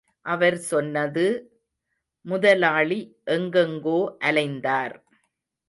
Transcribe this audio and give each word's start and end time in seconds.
அவர் 0.25 0.57
சொன்னது— 0.71 1.25
முதலாளி 2.25 2.99
எங்கெங்கோ 3.27 3.99
அலைந்தார். 4.23 4.95